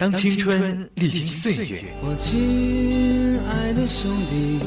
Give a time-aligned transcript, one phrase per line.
[0.00, 4.58] 当青春历经岁月，我亲爱的兄弟，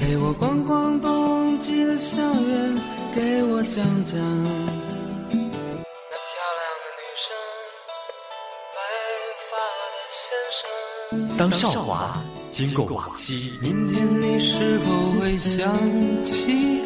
[0.00, 2.74] 陪我逛逛冬季的校园，
[3.14, 5.46] 给我讲讲那漂
[6.58, 7.30] 亮的女生，
[8.74, 8.82] 白
[9.48, 9.54] 发
[9.94, 11.38] 的先生。
[11.38, 12.20] 当韶华
[12.50, 15.72] 经过往昔，明天你是否会想
[16.20, 16.82] 起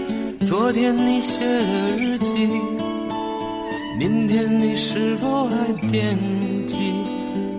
[0.46, 2.46] 昨天你写的日记？
[3.98, 6.18] 明天你是否还惦
[6.66, 6.76] 记？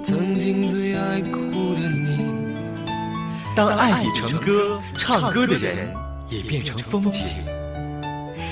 [0.10, 1.40] 曾经最爱哭
[1.76, 2.18] 的你，
[3.56, 5.94] 当爱已成歌，唱歌的人
[6.30, 7.24] 也变成风景。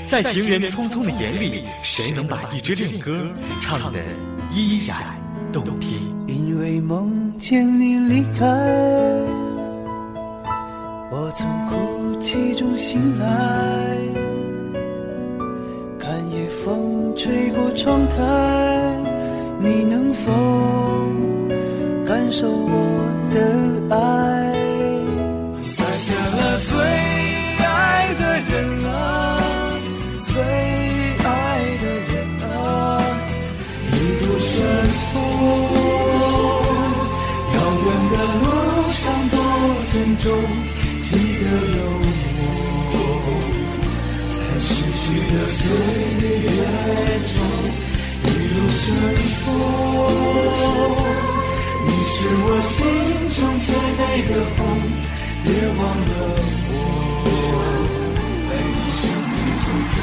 [0.06, 3.28] 在行人匆匆的眼里，谁能把一支恋歌
[3.60, 3.98] 唱得
[4.52, 4.98] 依然
[5.52, 6.14] 动听？
[6.28, 8.46] 因为梦见你离开，
[11.10, 13.96] 我从哭泣中醒来，
[15.98, 18.96] 看夜风吹过窗台，
[19.58, 20.30] 你能否？
[22.28, 23.36] 感受我的
[23.88, 23.96] 爱，
[25.78, 26.76] 再见了最
[27.64, 27.66] 爱
[28.20, 28.52] 的人
[28.84, 28.92] 啊，
[30.26, 30.36] 最
[31.24, 31.26] 爱
[31.80, 32.12] 的人
[32.52, 32.52] 啊，
[33.92, 33.94] 一
[34.26, 34.46] 路顺
[35.08, 35.10] 风。
[37.54, 37.56] 遥
[37.86, 38.44] 远的路
[38.92, 39.34] 上多
[39.86, 40.28] 珍重，
[41.00, 41.80] 记得有
[42.92, 42.94] 我，
[44.36, 44.68] 在逝
[45.00, 45.00] 去
[45.32, 45.56] 的岁
[46.44, 46.44] 月
[47.24, 47.40] 中，
[48.22, 48.84] 一路顺
[49.40, 50.97] 风。
[52.20, 52.82] 是我心
[53.30, 54.58] 中最美的红，
[55.44, 56.12] 别忘了
[56.66, 56.74] 我，
[58.42, 59.96] 在你生命中走。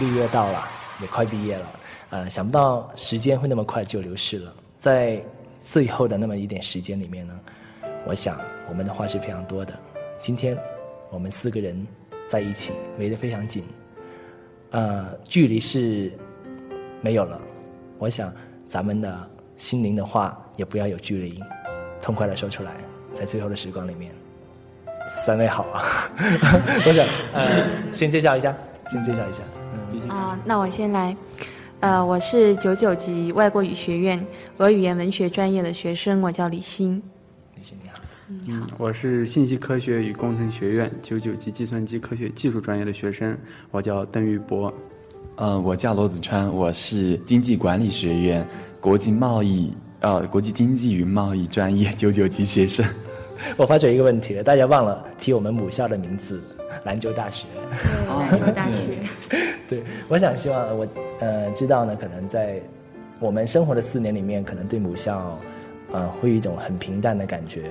[0.00, 0.56] 六月到了，
[1.02, 1.68] 也快毕业了，
[2.08, 4.50] 呃，想不到时间会那么快就流逝了。
[4.78, 5.22] 在
[5.62, 7.38] 最后的那么一点时间里面呢，
[8.06, 9.78] 我想我们的话是非常多的。
[10.18, 10.56] 今天
[11.10, 11.86] 我们四个人
[12.26, 13.64] 在一起，围得非常紧，
[14.70, 16.10] 呃，距离是。
[17.02, 17.40] 没有了，
[17.98, 18.32] 我想
[18.66, 21.40] 咱们的心灵的话也不要有距离，
[22.00, 22.72] 痛快的说出来，
[23.14, 24.12] 在最后的时光里面，
[25.08, 25.82] 三位好啊，
[26.86, 28.54] 我想呃先介绍一下，
[28.90, 30.08] 先介绍一下，嗯。
[30.08, 31.16] 啊，那我先来，
[31.80, 34.24] 呃，我是九九级外国语学院
[34.58, 37.02] 俄语言文学专业的学生，我叫李欣。
[37.56, 43.38] 李欣你好，嗯，我是信息科学与工程学院九九级计算机科学技术专业的学生，
[43.70, 44.72] 我叫邓玉博。
[45.42, 48.46] 嗯，我叫罗子川，我是经济管理学院
[48.78, 52.84] 国际贸易呃国际经济与贸易专业九九级学生。
[53.56, 56.42] 我发觉一个问题了，大家忘了提我们母校的名字——
[56.84, 57.46] 兰州大学。
[58.06, 58.98] 兰州大学。
[59.66, 60.86] 对，我想希望我
[61.20, 62.60] 呃知道呢，可能在
[63.18, 65.38] 我们生活的四年里面，可能对母校
[65.90, 67.70] 呃会有一种很平淡的感觉，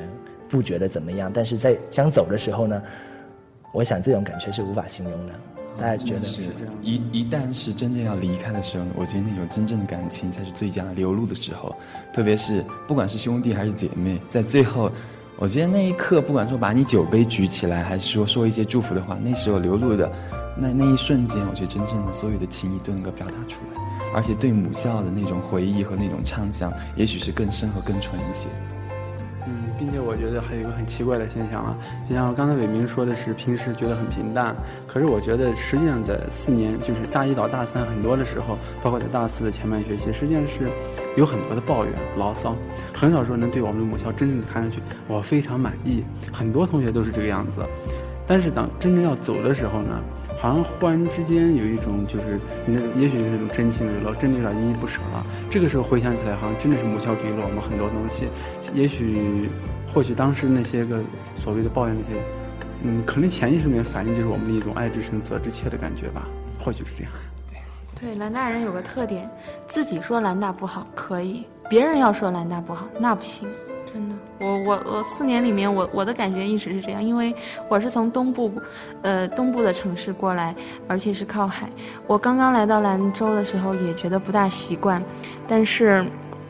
[0.50, 1.30] 不觉得怎么样。
[1.32, 2.82] 但是在将走的时候呢，
[3.72, 5.34] 我想这种感觉是无法形容的。
[5.80, 6.42] 大家觉得是
[6.82, 11.76] 一一旦是真正要离开的时候，我觉得那种真正的感情才是最佳流露的时候。
[12.14, 14.92] 特别是不管是兄弟还是姐妹，在最后，
[15.38, 20.12] 我觉得那一刻，不管说把你酒杯举起来，还是说说一些祝福的话，那时候流露的
[20.58, 23.82] 那那一瞬间，我觉得真正的所有的情谊都能够表达出来，
[24.14, 28.48] 而且对母校的那种回忆和那种畅想，也许是更深和更纯一些。
[29.80, 34.54] 并且我觉得还有一个很奇怪的现象啊，就像刚才伟明说的是，平时觉得很平淡，
[34.86, 40.70] 可是我觉得实际上在四年，就是大一到大三很多的时候，包括在大四的前半学期，实际上是
[41.16, 42.54] 有很多的抱怨、牢骚，
[42.94, 46.04] 很少说能对我们的母校真正谈上去，我非常满意。
[46.34, 47.66] 很多同学都是这个样子，
[48.28, 50.04] 但是当真正要走的时候呢？
[50.40, 55.26] 好像忽然之间有一种，就是那也许是一种真情流露，真的有点依依不舍了。
[55.50, 58.28] 这个时候回想起来，好像真的是母校给了我们很多东西。
[58.74, 59.50] 也许，
[59.94, 61.04] 或许当时那些个
[61.36, 62.22] 所谓的抱怨那些，
[62.84, 66.26] 嗯，可能潜意识里面反映就是我们的一种爱之深责之切的感觉吧。
[66.58, 67.12] 或许是这样。
[68.00, 69.30] 对，兰大人有个特点，
[69.68, 73.46] 自己说兰大不好可以，别人要说兰大不好那不行。
[74.40, 77.36] 我我我四年里面，我我的感觉一直是这样，因为
[77.70, 78.52] 我是从东部，
[79.02, 80.56] 呃东部的城市过来，
[80.88, 81.68] 而且是靠海。
[82.08, 85.04] 我刚刚来到兰州的时候也觉得不大习惯，
[85.48, 86.06] 但是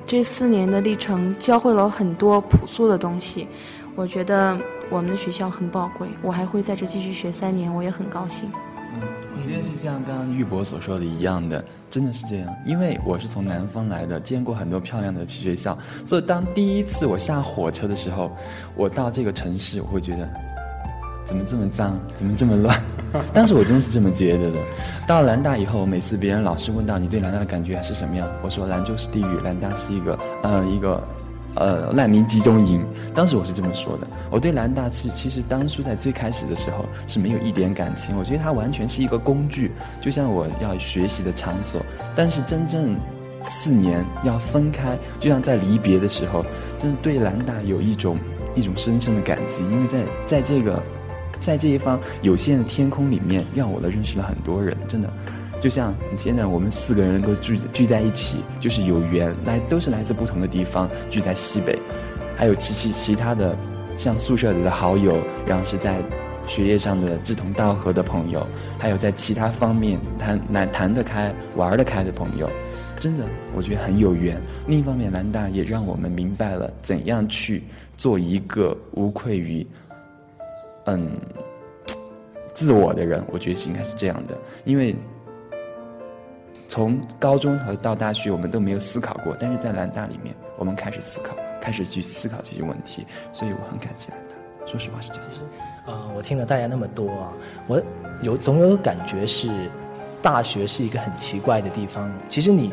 [0.05, 3.47] 这四年的历程教会了我很多朴素的东西。
[3.95, 4.57] 我觉得
[4.89, 8.49] 我们的学校很宝贵，我还会在这继续学三年，我也很高兴。
[9.39, 11.63] 嗯，我觉得是像刚刚玉博所说的一样的。
[11.89, 15.75] 真的是这样，因为我是从南方来的，见过很多漂亮的去学校，
[16.05, 18.31] 所以当第一次我下火车的时候，
[18.75, 20.29] 我到这个城市，我会觉得
[21.25, 22.79] 怎么这么脏，怎么这么乱？
[23.33, 24.59] 当时我真的是这么觉得的。
[25.07, 31.03] 到了兰大以后，每次别人老是问到你对兰大的感觉是什么样，我说兰州是地狱，兰大是一个，呃，一个。
[31.59, 32.83] 呃难民集中营。
[33.13, 34.07] 当时我是这么说的。
[34.31, 39.71] 我对兰大是其实当初在最开始的时候是没有一点感情，我觉得它完全是一个工具，
[40.01, 41.79] 就像我要学习的场所。
[42.15, 42.95] 但是真正
[43.43, 46.45] 四年要分开，就像在离别的时候，
[46.79, 48.17] 真的对兰大有一种
[48.55, 50.81] 一种深深的感激，因为在在这个
[51.39, 55.11] 在这一方有限的天空里面，让我的认识了很多人，真的。
[55.61, 61.77] 就像现在我们四个人能够聚聚在一起，就是有缘，来都是来自不同的地方，聚在西北，
[62.37, 63.53] 还有其其其他的，
[63.97, 66.01] 像宿舍里的好友，然后是在
[66.47, 68.47] 学业上的志同道合的朋友，
[68.77, 72.49] 还有在其他方面谈谈谈得开、玩得开的朋友，
[72.97, 74.41] 真的我觉得很有缘。
[74.65, 77.63] 另一方面，南大也让我们明白了怎样去
[77.97, 79.67] 做一个无愧于，
[80.85, 81.11] 嗯，
[82.53, 83.21] 自我的人。
[83.29, 84.95] 我觉得应该是这样的，因为。
[86.69, 94.35] 从高中和到大学，我们都没有思考过，但是在南大里面，我们开始思考，开始去思考这些问题，所以我很感激南大。
[94.67, 95.25] 说实话是这样。
[95.87, 97.33] 啊，我听了大家那么多啊，
[97.65, 97.81] 我
[98.21, 99.49] 有总有感觉是，
[100.21, 102.07] 大学是一个很奇怪的地方。
[102.29, 102.71] 其实你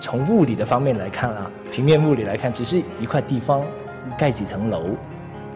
[0.00, 3.62] 从物理的方面来看啊，平面物理来看，只是一块地方，
[4.16, 4.86] 盖几层楼，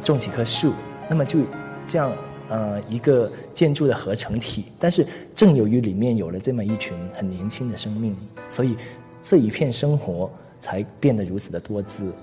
[0.01, 0.75] 种几棵树，
[1.09, 1.39] 那么就
[1.87, 2.13] 这样。
[2.49, 8.17] 呃，一个建筑的合成体，但是正由于里面有了这么一群很年轻的生命，
[8.49, 8.75] 所以
[9.23, 12.15] 这一片生活才变得如此的多姿。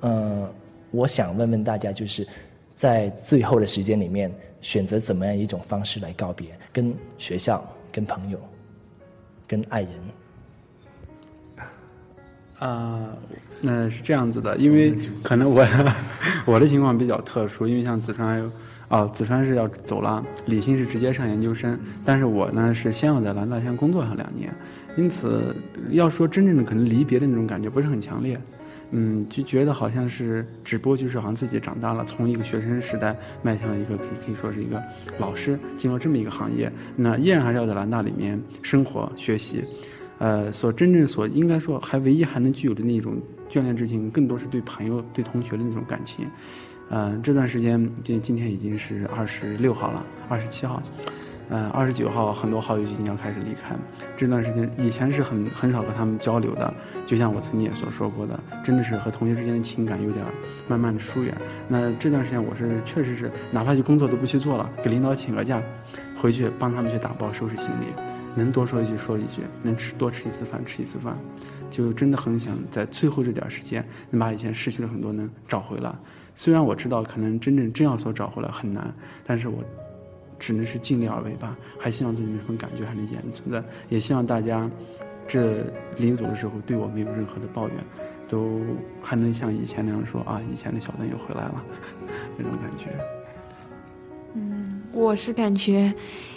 [0.00, 0.52] 呃，
[0.90, 2.26] 我想问问大家，就是
[2.74, 6.58] 在最后的时间里面，选择怎么样一种方式来告别？
[6.72, 8.40] 跟学校、跟朋友、
[9.46, 9.90] 跟爱人？
[12.58, 13.16] 啊，
[13.60, 14.92] 那是这样子的，因为
[15.22, 15.64] 可能我
[16.46, 18.50] 我的情况比较特殊，因为像子川还有。
[18.92, 24.54] 哦，子川是要走了，李欣是直接上研究生，但是我呢是先要在兰大先工作上两年，
[24.98, 25.56] 因此
[25.92, 28.38] 要说真正的可能离别的那种感觉不是很强烈，
[28.90, 34.78] 嗯，就觉得好像是，只不过就是好像自己长大了，从一个学生时代迈向了一个可以可以说是一个
[35.18, 39.64] 老师，进入这么一个行业，那依然还是要在兰大里面生活学习，
[40.18, 43.14] 呃，所真正所应该说还唯一还能具有的那种
[43.50, 46.26] 眷恋之情，更多是对朋友对同学的那种感情。
[46.94, 50.82] 嗯，这段时间今今天已经是二十六号了，二十七号，
[51.48, 53.74] 嗯，二十九号很多好友已经要开始离开。
[54.14, 56.72] 这段时间以前是很很少和他们交流的，
[57.06, 60.22] 就像我曾经也所说过的，真的是和同学之间的情感有点
[60.68, 61.34] 慢慢的疏远。
[61.66, 65.62] 那这段时间我是确实是哪怕就工作都不去做了，给领导请个假，
[66.20, 67.86] 回去帮他们去打包收拾行李，
[68.34, 71.18] 能多说一句说一句，能吃多吃一次饭吃一次饭，
[71.70, 75.90] 就真的很想在最后这点时间能把以前失去了很多能找回来。
[76.34, 78.92] 虽然我知道可能真正真要说找回来很难，
[79.24, 79.58] 但是我
[80.38, 81.56] 只能是尽力而为吧。
[81.78, 84.68] 还希望自己那份感觉还能延存在，也希望大家
[85.28, 85.64] 这
[85.98, 87.76] 临走的时候对我没有任何的抱怨，
[88.28, 88.60] 都
[89.00, 91.62] 还能像以前那样说啊，以前的小邓又回来了，
[92.36, 92.86] 那种感觉。
[94.34, 95.92] 嗯，我是感觉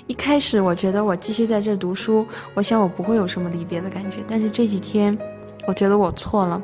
[0.08, 5.18] 一开始我觉得我继续在这读书，我想我不会有什么离别的感觉，但是这几天
[5.68, 6.62] 我觉得我错了。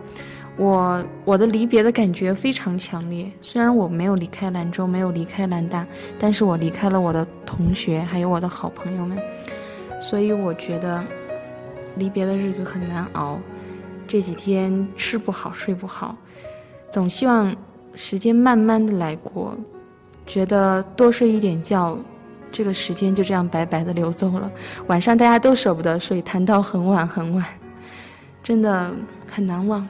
[0.61, 5.83] 我我的离别的感觉非常强烈，虽然我没有离开兰州，没有离开兰大，
[6.19, 9.17] 但是我离开了我的同学，还有我的好朋友们，
[9.99, 11.03] 所以我觉得
[11.95, 13.39] 离别的日子很难熬。
[14.07, 16.15] 这几天吃不好，睡不好，
[16.91, 17.55] 总希望
[17.95, 19.57] 时间慢慢的来过，
[20.27, 21.97] 觉得多睡一点觉，
[22.51, 24.51] 这个时间就这样白白的流走了。
[24.85, 27.43] 晚上大家都舍不得睡，谈到很晚很晚，
[28.43, 28.93] 真的
[29.27, 29.87] 很难忘。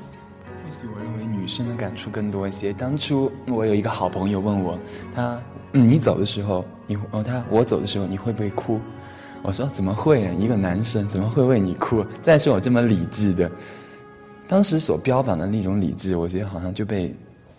[0.71, 2.71] 所以我认为女生的感触更多一些。
[2.71, 4.79] 当初我有一个好朋友问我，
[5.13, 5.39] 他
[5.71, 8.79] 你走的时候，你哦他我走的时候你会不会哭？
[9.43, 10.33] 我说怎么会？
[10.39, 12.05] 一个男生怎么会为你哭？
[12.21, 13.51] 再说我这么理智的，
[14.47, 17.13] 当时所标榜的那种理智，我觉得好像就被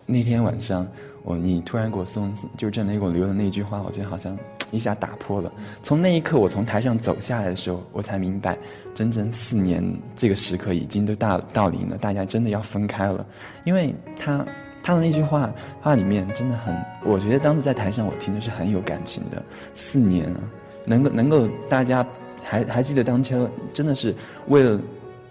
[0.06, 0.88] 那天晚上。
[1.24, 4.36] 我你突然给我送，就郑雷给我留的那句话，我觉得好像
[4.70, 5.52] 一下打破了。
[5.82, 8.58] 从那一刻，我从台上走下来的时候，我才明白，
[8.94, 9.84] 整整四年
[10.16, 13.24] 这个时刻已经都到到临了，大家真的要分开了。
[13.64, 14.44] 因为他
[14.82, 19.42] 他的那句话话里面真的很，我觉得当时在台上我听的是很有感情的。
[19.74, 20.40] 四年啊，
[20.84, 22.04] 能够能够大家
[22.42, 23.40] 还还记得当天
[23.72, 24.14] 真的是
[24.48, 24.80] 为了。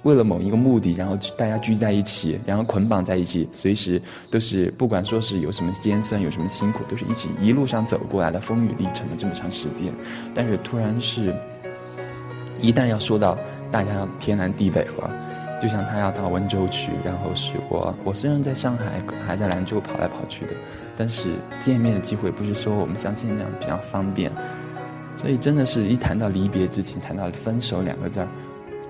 [0.03, 9.93] 为了某一个目的，然后大家聚在一起，然后捆绑在一起，随时都是不管说是有什么尖酸，有什么辛苦，都是一起一路上走过来的风雨历程的这么长时间。
[10.33, 11.35] 但是突然是，
[12.59, 13.37] 一旦要说到
[13.71, 15.13] 大家要天南地北了，
[15.61, 20.53] 就像他要到温州去，然后是我我虽然在上海还在兰州跑来跑去的，
[20.97, 24.31] 但是见面的机会不是说我们像现在这样比较方便，
[25.13, 28.27] 所以真的是一谈到离别之情，谈到分手两个字儿。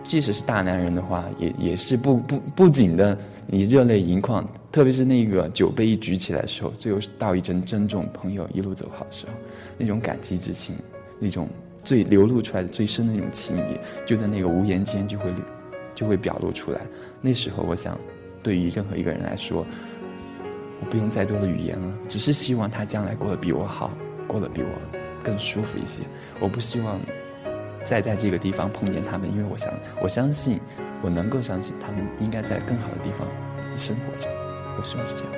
[0.04, 3.18] 即使是大男人的话，也也是不不不仅的
[3.48, 9.34] 你热泪盈眶，特别是那个酒杯一举起来的时候，最后道一声珍重，朋友一路走好的时候，
[9.78, 10.76] 那种感激之情，
[11.20, 11.48] 那种
[11.84, 15.34] 最流露出来的最深的那种情谊，就在那个无言间就会
[15.96, 16.82] 就会表露出来。
[17.22, 17.98] 那时候，我想，
[18.44, 19.66] 对于任何一个人来说，
[20.82, 23.92] 我不用再多的语言了，只是希望他将来过得比我好，
[24.28, 26.02] 过得比我更舒服一些。
[26.40, 27.00] 我不希望
[27.84, 30.60] 再在这个地方碰见他们，因为我想，我相信，
[31.02, 33.28] 我能够相信他们应该在更好的地方
[33.78, 34.30] 生活着。
[34.78, 35.34] 我希望是这样。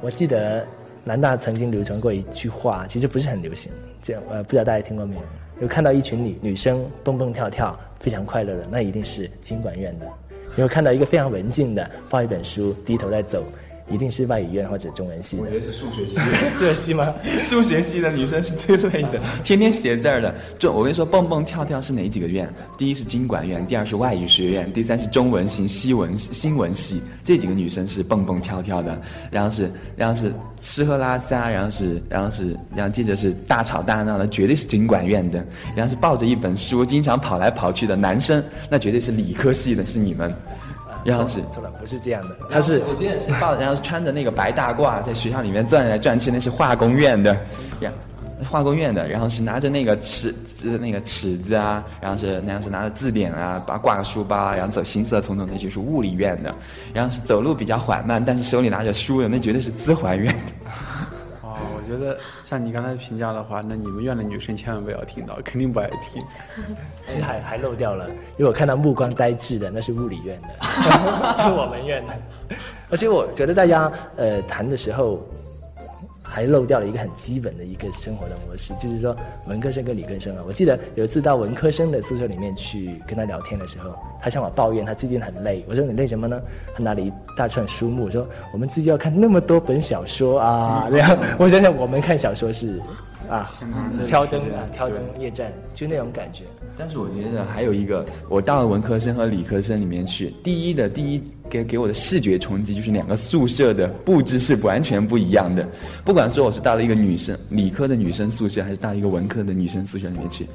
[0.00, 0.66] 我记得
[1.04, 3.70] 南大曾经流传过一句话，其实不是很流行，
[4.02, 5.22] 这样呃，不知道大家听过没有？
[5.60, 10.06] 有看到一群女女生蹦蹦跳跳，非常快乐的，那一定是经管院的；
[10.56, 13.42] 有看到一个非常文静的，抱一本书，低头在走。
[13.90, 15.36] 一定是外语院或者中文系。
[15.38, 16.20] 我觉得是数学系，
[16.58, 17.14] 数学系吗？
[17.42, 20.34] 数学系的女生是最累的，天天写字儿的。
[20.58, 22.48] 就我跟你说，蹦蹦跳跳是哪几个院？
[22.76, 27.00] 第一是经管院，第二是外语学院，第三是中文系、西文、新闻系。
[27.24, 35.44] 这几个女生是蹦蹦跳跳的，然后是，然后是吃喝拉撒，然后是，然后是，然后接着是大吵大闹的，绝对是经管院的。
[35.74, 40.34] 然后是抱着一本书，经常跑来跑去的男生，那绝对是理科系的，是你们。
[41.04, 42.36] 然后是错了，不是这样的。
[42.50, 47.34] 他是我记得是抱，然后是穿着那个白大褂，在学校里面转来转去，那是化工院的，
[47.80, 47.90] 呀，
[48.50, 49.08] 化工院的。
[49.08, 50.34] 然后是拿着那个尺，
[50.80, 56.54] 那个尺子啊，然后是那样是拿着字典啊，把挂个书包，然后走行色匆匆，那就是物理院的。
[56.92, 60.52] 然后是走路比较缓慢，但是手里拿着书的，那绝对是资环院的。
[61.88, 66.22] 觉得像你刚才评价的话，那你们院的女生千万不要听到，肯定不爱听。
[67.06, 70.48] 其实还还漏掉了，因为我看到目光呆滞的，那是物理院的，
[71.38, 72.12] 就我们院的。
[72.90, 75.26] 而且我觉得大家呃谈的时候。
[76.28, 79.16] 还漏掉了一个很基本的一个生活的模式，就是说
[79.46, 80.42] 文科生跟理科生啊。
[80.46, 85.64] 我记得有一次到文科生的宿舍里面去跟他聊天的时候，他向我抱怨他最近很累。
[85.66, 86.40] 我说你累什么呢？
[86.76, 90.86] 他拿了一大串书目，说我们最近要看那么多本小说啊。
[90.92, 92.80] 然后我想想，我们看小说是
[93.28, 93.50] 啊，
[94.06, 96.44] 挑灯啊，挑灯夜战，就那种感觉。
[96.78, 101.20] 但是我觉得还有一个，我到了文科生和理科生里面去，第一的第一。
[101.50, 105.66] 给给我的视觉冲击就是两个宿舍的布置是完全不一样的。
[106.04, 110.46] 不管说我是到了一个女生理科的女生宿舍，还是到一个文科的女生宿舍里面去，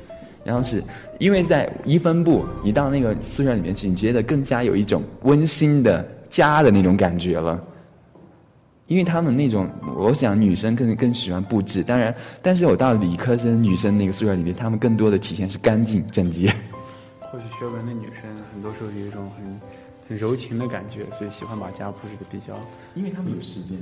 [0.45, 0.83] 然后是
[1.17, 7.59] 因为在一分部，你到那个宿舍里面去，你觉得更加有一种温馨的家的那种感觉了。
[8.87, 16.53] 因为他们那种，我想女生更更喜欢布置，当然，但是我到理科生女生那个宿舍里面，他们更多的体现是干净整洁。
[17.19, 18.23] 或许学文的女生
[18.53, 19.59] 很多时候有一种很。
[20.05, 22.53] 很柔情的感觉，所以喜欢把家布置的比较，
[22.93, 23.81] 因为他们有时间，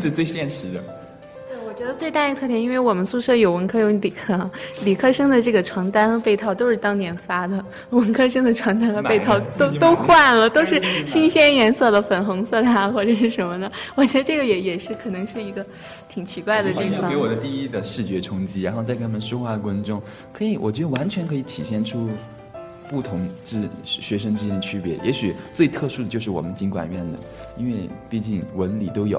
[0.00, 0.82] 这最现实的。
[1.72, 4.50] 对，我觉得最大一个特点，因为我们宿舍有文科有理科，
[4.84, 13.70] 理科生的这个床单被套都是当年发的， 文科生的床单和被套都都换了，都是新鲜颜色的粉红色的啊或者是什么的。
[13.96, 15.64] 我觉得这个也也是可能是一个
[16.08, 17.10] 挺奇怪的地方。
[17.10, 20.00] 给我的第一的视觉冲击，然后在跟他们说话的过程中，
[20.32, 22.08] 可以，我觉得完全可以体现出。
[22.90, 27.18] 不同之学生之间的区别，也许最特殊的就是我们经管院的，
[27.56, 29.18] 因为毕竟文理都有。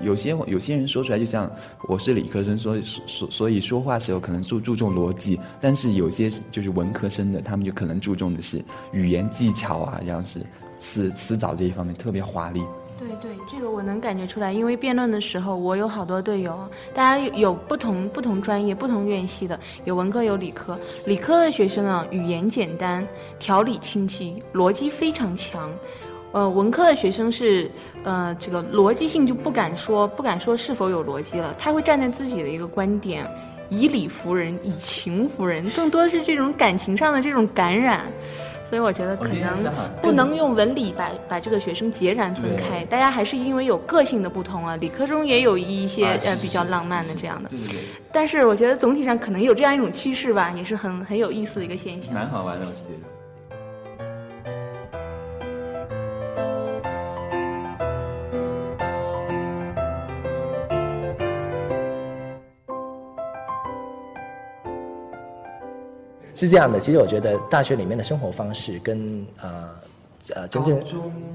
[0.00, 1.50] 有些有些人说出来，就像
[1.88, 8.62] 我是理科生，所以所所以说话时候可能注注重逻辑，但是有些就是文科生的，他们就可能注重的是
[8.92, 10.40] 语言技巧啊，然后是
[10.80, 12.62] 词词藻这一方面特别华丽。
[12.96, 16.56] 对对，这个我能感觉出来，因为辩论的时候，我有好多队友，
[16.94, 20.78] 大家有不同不同专业、不同院系的，有文科有理科。
[21.04, 23.06] 理科的学生啊，语言简单，
[23.38, 25.70] 条理清晰，逻辑非常强。
[26.34, 27.70] 呃，文科的学生是，
[28.02, 33.24] 呃，这个逻辑性就不敢说，不敢说是否有逻辑了，他会站在自己的一个观点，
[33.68, 38.00] 以理服人，以情服人，更多的是这种感情上的这种感染。
[38.68, 39.72] 所以我觉得可能
[40.02, 44.74] 不能用文理把把这个学生截然分开，大家还是因为有个性的不同啊。
[44.74, 47.50] 理科中也有一些呃比较浪漫的这样的，
[48.10, 52.12] 但是我觉得总体上可能有这样一种趋势吧，也是很很有意思的一个现象。
[52.12, 53.13] 蛮好玩的，我是觉得。
[66.34, 69.68] 是这样的，其实我觉得大学里面的生活方式跟呃
[70.34, 70.82] 呃真正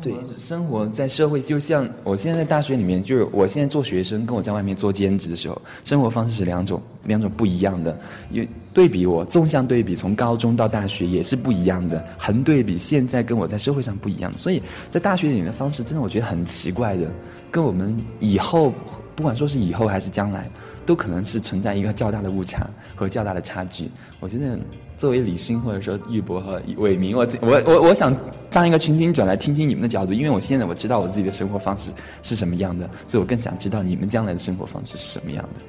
[0.01, 7.97] 对生活在社会，就像我现在在大学里面，就是我现在做学生，跟我在外面做兼职的时候，生活方式是两种两种不一样的。
[8.31, 12.03] 因对比我纵向对比，从高中到大学也是不一样的。
[12.17, 17.05] 横对比，现在跟我在社会上不一样，所以在大学里面的方式，真的我觉得很奇怪的，
[17.51, 18.73] 跟我们以后
[19.15, 20.49] 不管说是以后还是将来，
[20.85, 23.89] 都可能是存在一个较大的误差和较大的差距。
[24.19, 24.57] 我觉得
[24.99, 28.13] 作为李欣或者说玉博和伟明，我我我我想
[28.49, 31.89] 当一个倾听者来听听你们的角度，因为我现在我知道我自己的生活方式
[32.21, 35.61] 是什么样的，所以我更想知道你们将来的生活方式是什么样的。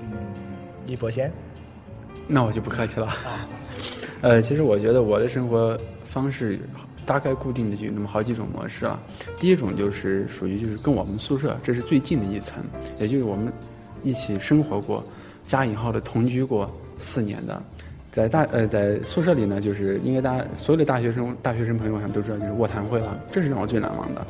[0.00, 0.16] 嗯，
[0.86, 1.30] 玉博先。
[2.26, 3.14] 那我就不客气了。
[4.22, 6.58] 呃，其实我觉得我的生活方式
[7.04, 8.98] 大概固定的就有那么好几种模式啊。
[9.38, 12.64] 第一种就是属于就是跟我们宿舍这是最近的一层，
[12.98, 13.52] 也就是我们
[14.02, 15.04] 一起生活过，
[15.46, 17.62] 加引号的同居过四年的，
[18.16, 24.26] 在大呃在宿舍里呢，就是应该大家所有的大学生大学生朋友想都知道，就是卧谈会了，这是让我最难忘的。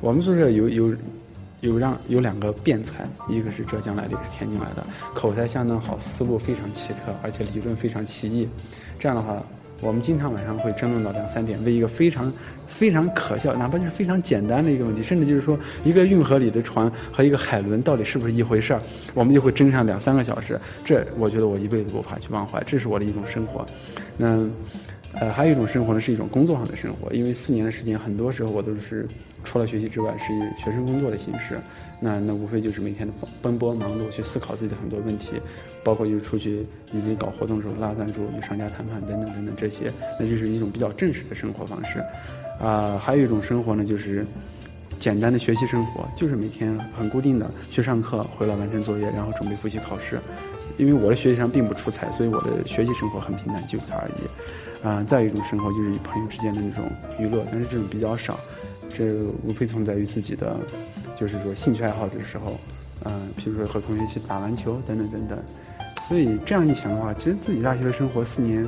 [0.00, 0.94] 我们宿舍有有。
[1.60, 8.48] 有让有两个辩才，一个是浙江来的，一个是天津来的，口才相当好，思路非常奇特，而且理论非常奇异。
[8.96, 9.42] 这样的话，
[9.80, 12.32] 我们经常晚上会争论到两三点，为一个非常
[12.78, 18.80] 非常可笑，哪怕就是非常简单的一个问题，甚至就是说一个运河里的船和一个海轮到底是不是一回事儿，
[19.14, 20.60] 我们就会争上两三个小时。
[20.84, 23.66] 这我觉得我一辈子无法去忘怀，这是我的一种生活。
[24.16, 24.48] 那。
[25.14, 27.10] 呃，还有一种生活呢，是一种工作上的生活。
[27.14, 29.08] 因为四年的时间，很多时候我都是
[29.42, 31.58] 除了学习之外，是以学生工作的形式。
[31.98, 35.40] 那那无非就是每天的奔波忙碌，去思考自己的很多问题，
[35.82, 39.90] 包括就是出去以及搞活动的时候拉赞助、与商家谈判等等等等这些。
[40.20, 42.04] 那就是一种比较正式的生活方式。
[42.60, 44.26] 啊，还有一种生活呢，就是
[44.98, 50.20] 简单的学习生活，就是每天很固定的去上课，回来完成作业，然后准备复习考试。
[50.76, 54.86] 因为我的学习上并不出彩，所以我的学习生活很平淡，就此而已。
[54.86, 56.88] 啊，再一种生活就是与朋友之间的那种
[57.18, 58.38] 娱乐，但是这种比较少。
[58.88, 59.12] 这
[59.44, 60.56] 无非存在于自己的，
[61.16, 62.58] 就是说兴趣爱好的时候，
[63.04, 65.38] 嗯，比如说和同学去打篮球等等等等。
[66.08, 68.66] 所以这样一想的话，其实自己大学的生活四年，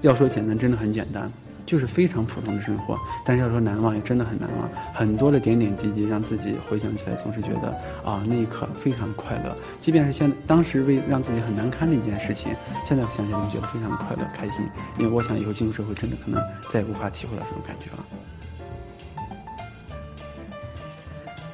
[0.00, 1.30] 要说简单，真的很简单。
[1.64, 4.68] 就是非常普通的生活，但是要说难忘，也真的很难忘。
[4.92, 7.68] 很多的点点滴滴，让自己回想起来，总是觉得
[8.04, 9.56] 啊，那一刻非常快乐。
[9.80, 12.52] 即便是现当时为让自己很难堪的一件事情，
[12.84, 14.64] 现在想起来都觉得非常快乐、开心。
[14.98, 18.04] 因为我想以后进入社会，真的可能再也无法体会到这种感觉了。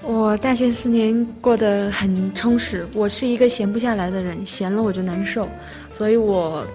[0.02, 5.48] 我大学四年过得很充实，我是一个闲不下来的人，闲了我就难受，
[5.92, 6.66] 所以我。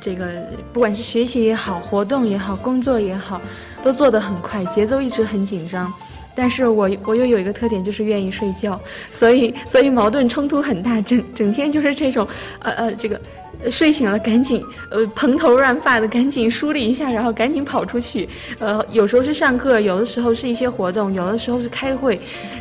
[0.00, 0.26] 这个
[0.72, 3.40] 不管是学习也好，活动也好，工作也好，
[3.82, 5.92] 都做得很快，节奏一直很紧张。
[6.34, 8.80] 但是我我又有一个特点，就是愿意睡觉，
[9.12, 12.28] 所以所以矛盾冲突很大，整整天就是这种，
[12.60, 13.20] 呃呃，这个
[13.68, 18.28] 睡醒了赶紧呃蓬头乱发的赶紧梳理一下，然后赶紧跑出去。
[18.60, 22.20] 呃，有时候是上课，有的时候是一些活动，有的时候是开会，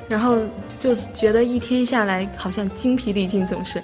[0.10, 0.40] 然后
[0.80, 3.80] 就觉得一天下来好像精疲力尽，总是。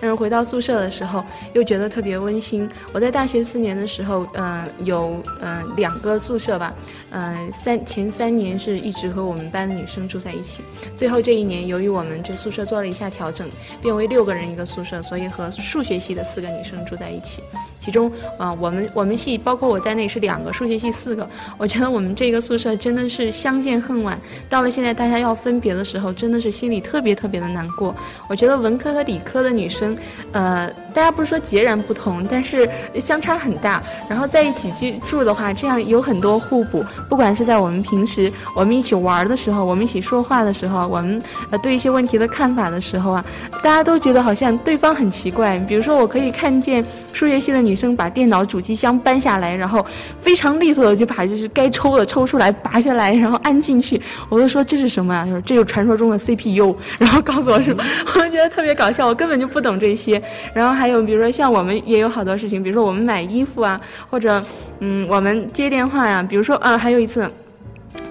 [0.00, 2.68] 但是回到宿舍的时候，又觉得特别温馨。
[2.92, 6.74] 我在大学四年的时候，嗯，有嗯两个宿舍吧，
[7.10, 10.62] 嗯，三前三年是一直和我们班的女生住在一起。
[10.96, 13.48] 最后这一年，由于我们这宿舍做了一下调整，
[13.80, 17.42] 变为六个人一个宿舍，所以和数学系的四个女生住在一起。
[17.78, 21.28] 其中，啊，我们我们系包括我在内是两个，数学系四个。
[21.56, 24.18] 我觉得我们这个宿舍真的是相见恨晚。
[24.48, 27.94] 到了现在大家要分别的时候，真的是心里特别特别的难过。
[28.28, 29.85] 我觉得文科和理科的女生，
[30.32, 30.70] 呃。
[30.96, 32.66] 大家不是说截然不同，但是
[32.98, 33.82] 相差很大。
[34.08, 36.82] 然后在一起居住的话，这样有很多互补。
[37.06, 41.20] 不管是在我们平时我们一起玩的时候，我们一起说话的时候，我们
[41.50, 43.22] 呃对一些问题的看法的时候啊，
[43.62, 45.58] 大家都觉得好像对方很奇怪。
[45.58, 49.84] 比如说，我可以看见数学系的女生把电脑主机箱搬下来，然后
[50.18, 54.00] 非常利索的就把就是该抽的抽出来，拔下来，然后安进去。
[54.30, 55.26] 我就说这是什么啊？
[55.26, 56.74] 他说这就是传说中的 CPU。
[56.96, 57.76] 然后告诉我是，
[58.16, 60.20] 我就觉得特别搞笑，我根本就不懂这些。
[60.54, 60.86] 然后还。
[60.86, 64.40] 有比如说像我们也有好多事情，比如说我们买衣服啊，或者
[64.78, 67.28] 嗯，我们接电话呀，比如说啊，还有一次。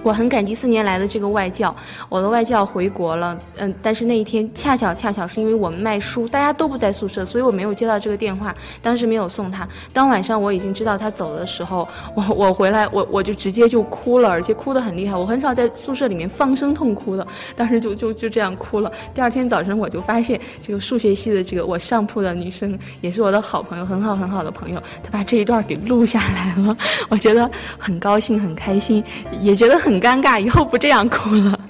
[0.02, 1.74] 我很感激四年来的这个外教，
[2.08, 9.66] 我的外教回国了，嗯，但是那一天恰巧恰巧是因为我们卖书，大家都不在宿舍，所以我没有接到这个电话，当时没有送他。
[9.92, 15.16] 当晚上我已经知道他走的时候， 我我回来我我就直接就哭了，而且哭得很厉害。
[15.16, 18.92] 我很少在宿舍里面放声痛哭的，当时就就就这样哭了。
[19.12, 26.76] 第二天早晨我就发现这个数学系的这个我上铺的女生也是我的好朋友，很好很好的朋友，她把这一段给录下来了，
[27.10, 29.02] 我觉得很高兴很开心，
[29.40, 29.96] 也觉得很。
[29.96, 31.60] 很尴尬，以后不这样哭了。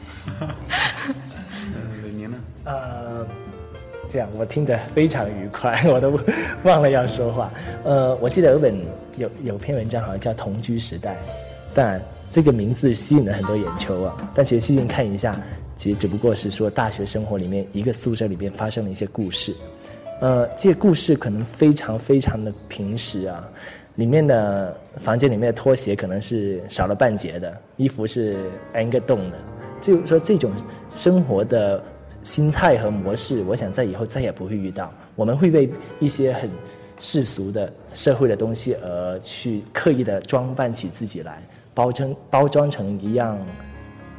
[2.02, 2.36] 嗯，呢？
[2.64, 3.24] 呃，
[4.10, 6.18] 这样我听得非常愉快，我都
[6.64, 7.48] 忘了要说话。
[7.84, 8.74] 呃，我记得有本
[9.16, 11.12] 有有篇文章，好像叫《同居时代》，
[11.72, 14.16] 但这个名字吸引了很多眼球啊。
[14.34, 15.40] 但其实细心看一下，
[15.76, 19.54] 其实只不过是说大学生活里面一个宿舍里面发生了一些故事。
[20.20, 23.44] 呃，这些故事可能非常非常的平时啊，
[23.96, 29.36] 里面的房间里面的拖鞋可能是少了半截的，衣服是挨个洞的，
[29.80, 30.52] 就说这种
[30.88, 31.82] 生活的
[32.22, 34.92] 心态和模式，我想在以后再也不会遇到。
[35.14, 36.50] 我们会为一些很
[36.98, 43.38] 世俗的社会的东西而去刻意的装扮起自己来，包成包装成一样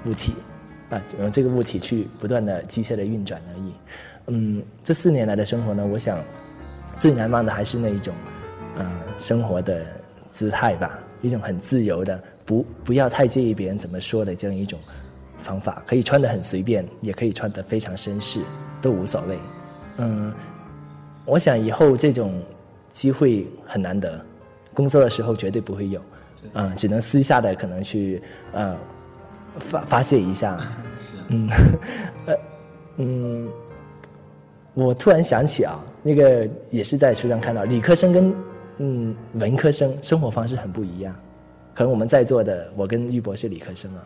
[0.05, 0.33] 物体，
[0.89, 3.73] 啊，用这个物体去不断的机械的运转而已。
[4.27, 6.19] 嗯，这四年来的生活呢，我想
[6.97, 8.13] 最难忘的还是那一种，
[8.77, 8.85] 呃，
[9.17, 9.85] 生活的
[10.29, 14.79] 姿态吧，一种很自由的，不不要太介意别人怎么说的这样一种
[15.41, 18.39] 方法，可以穿得很随便，也可以穿得非常绅士，
[18.81, 19.37] 都无所谓。
[19.97, 20.33] 嗯，
[21.25, 22.39] 我想以后这种
[22.91, 24.23] 机会很难得，
[24.73, 26.01] 工作的时候绝对不会有，
[26.53, 28.21] 嗯，只能私下的可能去
[28.53, 28.77] 呃
[29.59, 30.59] 发发泄一下，
[31.29, 31.49] 嗯，
[32.27, 32.35] 呃，
[32.97, 33.49] 嗯。
[34.73, 38.31] 我突然想起啊，那个也是在书上看到，理科生跟
[38.77, 41.15] 嗯文科生生活方式很不一样。
[41.73, 44.01] 可能我们在座的，我跟玉博是理科生啊。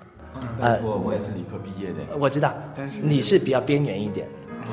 [0.59, 2.17] 啊，我我也是理科毕业的。
[2.19, 4.27] 我知道，但是你是比较边缘一点，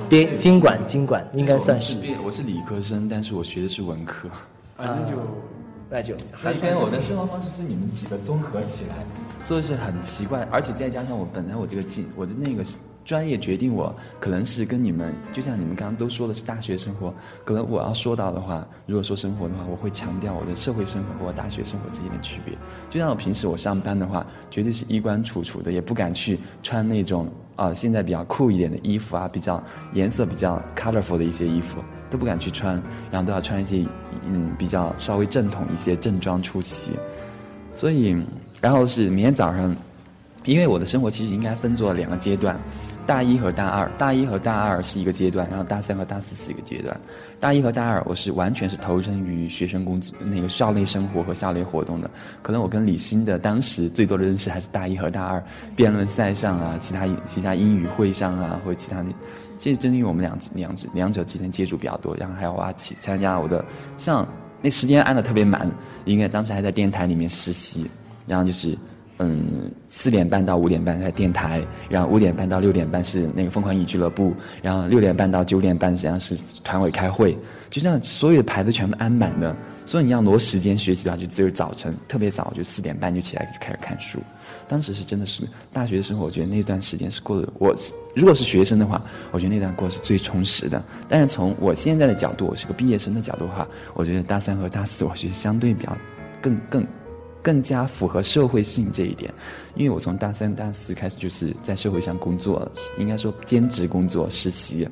[0.09, 1.97] 边经管经管应该算是。
[2.25, 4.29] 我是理科生，但是我学的是文科。
[4.77, 5.17] 啊，那就
[5.91, 6.17] 那就。
[6.33, 8.97] 所以跟我的生活方式是你们几个综合起来，
[9.43, 12.65] 所以是很奇怪，而且再加上我本来我这个经我的那个。
[13.09, 13.91] 专业决定我
[14.21, 22.55] 可能是跟你们，就像你们刚刚都说的是大学生活，可能我要说到的话，如果说生活的话，我会强调我的社会生活和我大学生活之间的区别。
[22.91, 32.75] 就像我平时我上班的话，绝对是衣冠楚楚的，也不敢去穿那种啊现在比较酷一点的衣服啊，比较颜色比较 colorful 的一些衣服都不敢去穿，
[33.11, 33.87] 然后都要穿一些
[34.27, 36.93] 嗯比较稍微正统一些正装出席。
[37.73, 38.15] 所以，
[38.61, 39.75] 然后是明天早上，
[40.45, 42.61] 因为我的生活其实应该分作两个阶段。
[43.09, 46.95] 大一和大二，大一和大二是一个阶段，然后大三和大四是一个阶段。
[47.41, 52.11] 大一和大二，我是完全是投身于学生工作那个校内生活和校内活动的。
[52.43, 55.43] 可能我跟李欣的当时最多的认识还是大一和大二
[55.75, 59.09] 辩论赛上啊，其他其他英语会上啊，或者其他的。
[59.57, 63.65] 其实正因为我们两两者两者之间接触比较多，然后还有我起参加我的，
[63.97, 64.29] 像
[64.61, 65.67] 那时间按的特别满，
[66.05, 67.91] 应该当时还在电台里面实习，
[68.27, 68.77] 然后就是。
[69.19, 77.37] 嗯，四点半到五点半在电台，然后五点半到六点半是那个疯狂乙俱乐部，然后六点半到九点半实际上是团委开会，
[77.69, 79.55] 就这样所有的牌子全部安满的。
[79.85, 84.21] 所以你要挪时间学习的话，就只有早晨特别早，就四点半就起来就开始看书。
[84.69, 87.75] 当时是真的是大学的生活，我觉得那段时间是过得我
[88.15, 90.85] 如果是学生的话，我觉得那段过是最充实的。
[91.09, 95.97] 但是从我现在的角度，我是个毕业生的角度的话，我觉得大三和大四我觉得相对比较
[96.41, 96.87] 更更。
[97.43, 99.33] 更加符合社会性这一点，
[99.75, 104.89] 因为我从大三、大四开始就是在社会上工作，应该说兼职工作、实习，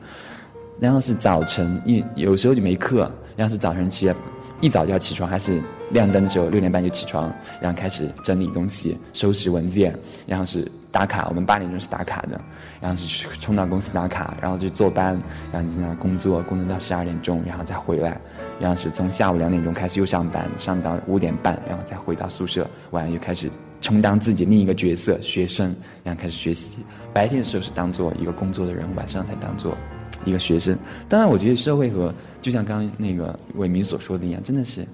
[0.78, 4.14] 然后是早晨，因有时候就没课，然后是早晨起来
[4.60, 9.94] 一早就要起床，还是亮灯的时候六点半就起床，然后开始整理东西、收拾文件，
[10.26, 12.40] 然后是打卡，我们八点钟是打卡的，
[12.80, 15.20] 然后是冲到公司打卡，然后就坐班，
[15.52, 18.18] 然后就在那工作，工作到十二点钟，然后再回来。
[18.58, 26.78] 然后是从下午两点钟开始又上班，上到五点半，然后再回到宿舍，晚上又开始充当自己另一个角色学生，然后开始学习。
[27.12, 29.76] 白天的时候是当做一个工作的人，晚上才当做
[30.24, 30.78] 一个学生。
[31.08, 34.86] 当然，我觉得社会和就像刚刚那个伟民所说的一样，真的是，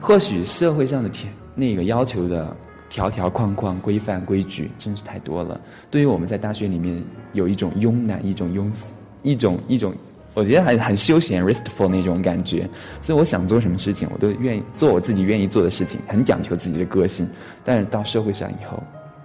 [0.00, 2.56] 或许社会上的条那个要求的
[2.88, 5.60] 条条框框、规范规矩真是太多了。
[5.90, 8.90] 对于我们在大学里面有一种慵懒、一种慵死、
[9.22, 9.92] 一种一种。
[10.34, 12.68] 我觉得还很休闲，restful 那种感觉，
[13.00, 17.28] 所以我想做什么事情，我都愿意做我自己愿意做的事情，很讲求自己的个性。
[17.64, 18.82] 但是到社会上以后，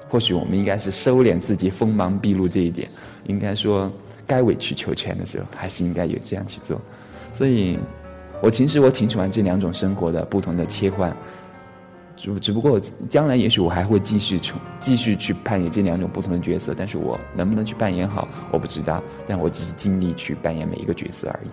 [0.10, 2.89] 或许我们应该是收敛自己锋芒毕露这一点，
[3.26, 3.91] 应该说
[4.26, 6.82] 该委曲求全的时候，还是应该有这样去做。
[7.32, 7.80] 所以，
[8.41, 11.15] 我其实我挺喜欢这两种生活的不同的切换。
[12.17, 19.03] 只只不过将来也许我还会继续从继续去扮演这两种不同的角色，但是我能不能去扮演好，我不知道。
[19.27, 21.49] 但我只是尽力去扮演每一个角色而已。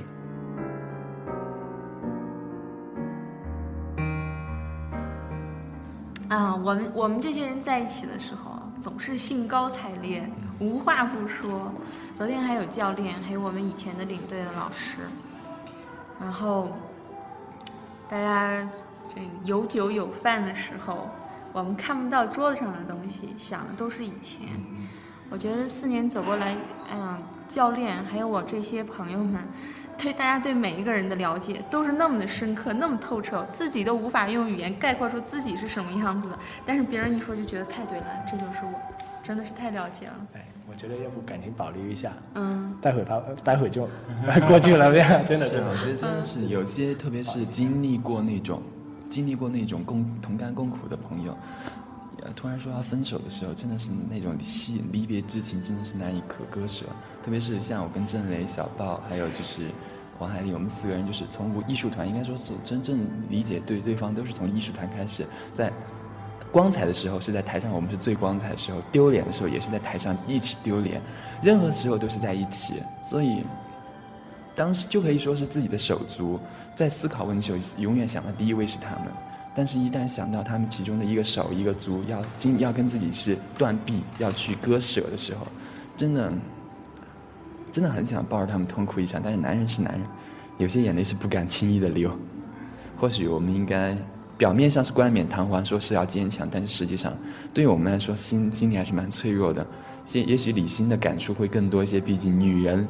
[6.28, 10.26] 啊，我们我们这些人在一起的时候，总是兴高采烈，
[10.58, 11.70] 无话不说。
[12.14, 14.96] 昨天还有教练，还有我们以前的领队的老师，
[16.18, 16.70] 然后
[18.08, 18.66] 大家。
[19.08, 21.08] 这个有酒有饭的时候，
[21.52, 24.48] 我们看不到桌子上的东西，想的都是以前。
[25.30, 26.56] 我觉得四年走过来，
[26.92, 29.42] 嗯，教练还有我这些朋友们，
[29.98, 36.38] 对大家对每一个人的了解都是那么的深刻，那么透彻，自己都无法用语言概括出自己是什么样子的。
[36.64, 38.78] 但是别人一说就觉得太对了，这就是我，
[39.24, 40.14] 真的是太了解了。
[40.34, 43.88] 哎，我我觉得要不感情保留一下，嗯，待会儿发，待会儿就
[44.48, 45.70] 过去了，这样真的真的。
[45.70, 48.60] 我觉得真的是有些，特别是经历过那种，
[49.14, 51.36] 经历过那种共同甘共苦的朋友，
[52.34, 56.84] 突然说要分手的时候，真的是那种惜离别之情，真的是难以可割舍。
[57.22, 59.68] 特别是像我跟郑雷、小豹，还有就是
[60.18, 65.24] 王海丽，我们四个人就是从艺术团，应该说是真正理解对对方，都是从艺术团开始，
[65.54, 65.72] 在。
[66.50, 71.02] 光彩的时候是在台上，我们是最光彩的时候；丢脸的时候也是在台上一起丢脸，
[71.42, 72.74] 任何时候都是在一起。
[73.02, 73.42] 所以，
[74.54, 76.38] 当时就可以说是自己的手足，
[76.74, 79.08] 在思考问题时候，永远想到第一位是他们。
[79.54, 85.46] 但是，一旦想到他们其中的一个手、一个足要经要跟自己是断臂，要去割舍的时候，
[85.96, 86.32] 真的，
[87.70, 89.20] 真的很想抱着他们痛哭一场。
[89.22, 90.02] 但是，男人是男人，
[90.58, 92.10] 有些眼泪是不敢轻易的流。
[92.98, 93.96] 或许我们应该。
[94.36, 97.16] 表面上是冠冕堂皇，说是要坚强，但是实际上，
[97.54, 99.64] 对于我们来说，心心里还是蛮脆弱的。
[100.12, 102.86] 也也许李欣的感触会更多一些，毕竟女人，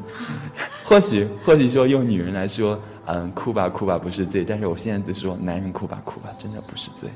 [0.84, 7.08] 或许或许说用女人来说，嗯，哭吧哭吧不是罪，但是我现在就说，男人哭吧哭吧真的不是罪。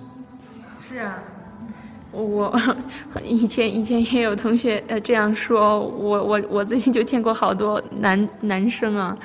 [0.89, 1.19] 是啊，
[2.13, 2.59] 我
[3.25, 9.17] 以前以前也有同学呃这样说，我我我最近就见过好多男男生啊，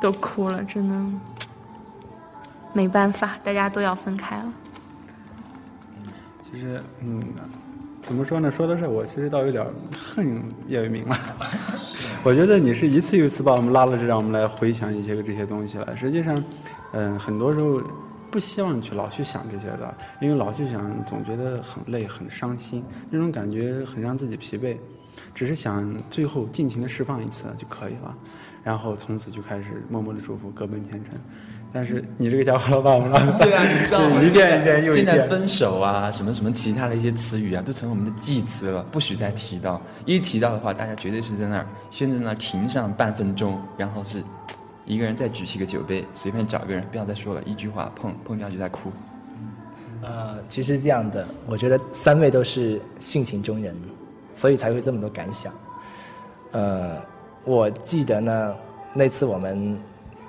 [0.00, 1.04] 都哭了，真的。
[2.74, 4.52] 没办法，大家都要分开了。
[6.40, 7.22] 其实，嗯，
[8.02, 8.50] 怎么说呢？
[8.50, 9.64] 说到这，我其实倒有点
[9.96, 11.16] 恨叶伟明了。
[12.24, 15.96] 我觉得你是一次又一次把我们拉了这，让我们来回想一些个这些东西了。
[15.96, 16.42] 实际上，
[16.92, 17.80] 嗯，很多时候
[18.30, 24.76] 不希望去老去想这些的，因为老去想总觉得很累、很伤心，那种感觉很让自己疲惫。
[25.34, 28.14] 只是想最后尽情的释放一次就可以了，
[28.64, 31.14] 然后从此就开始默默的祝福，各奔前程。
[31.74, 34.22] 但是你这个家伙老板我们 对啊，你知道吗？
[34.22, 35.06] 一遍一遍又一遍。
[35.06, 39.80] 现在分手啊，什么什么其他的一些词语啊，都成了我们的祭词了，不许再提到。
[40.04, 44.22] 一提到的话，大家绝对是在那儿，先在那儿停上半分钟，然后是
[44.84, 48.92] 一个人再举起个酒杯，随便找个人，不要再说了，一句话碰碰掉就在哭。
[50.02, 53.74] 呃，其实这样的，我觉得三位都是性情中人，
[54.34, 55.50] 所以才会这么多感想。
[56.50, 56.98] 呃，
[57.44, 58.54] 我记得呢，
[58.92, 59.80] 那次我们。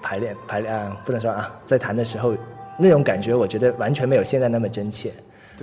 [0.04, 2.36] 排练排练不能说啊，在弹的时候，
[2.78, 5.12] 那种感觉我觉得完全没有现在那么真切。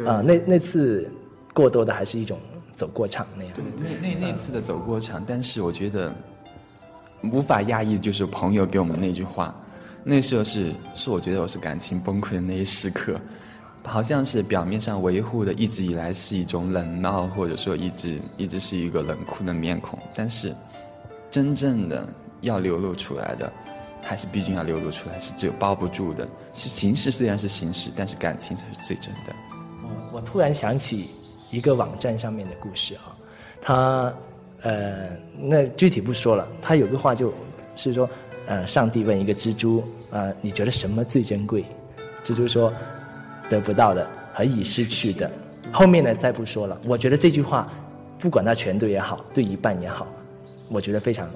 [0.07, 1.09] 啊，那那次
[1.53, 2.39] 过多的还是一种
[2.75, 3.53] 走过场那样。
[3.55, 6.15] 对，那那那次的走过场，但是我觉得
[7.25, 9.55] 无法压抑的就是朋友给我们那句话，
[10.03, 13.21] 那时候是是我觉得我是感情崩溃的那一时刻，
[13.85, 20.55] 好像是表面上维护的一直以来是一种冷闹，或者说一直一直是一个冷酷的面孔，但是
[21.31, 22.09] 真正的
[22.43, 23.53] 要流露出来的。
[24.03, 26.27] 还是毕竟要流露出来，是只有包不住的。
[26.53, 29.33] 是形式虽然是形式，但是感情才是最真的。
[29.83, 31.11] 我我突然想起
[31.51, 33.17] 一个网站上面的故事啊，
[33.61, 34.15] 他
[34.63, 35.09] 呃，
[35.39, 36.47] 那具体不说了。
[36.61, 37.33] 他有个话就
[37.77, 38.09] 是说，
[38.47, 41.65] 呃，上帝问一个蜘蛛，呃，你觉得什么最珍贵？
[42.23, 42.73] 蜘蛛说，
[43.49, 45.31] 得不到的和已失去的。
[45.73, 46.79] 后面呢，再不说了。
[46.85, 47.73] 我觉得这句话，
[48.19, 50.07] 不管它全对也好，对一半也好，
[50.71, 51.29] 我觉得非常。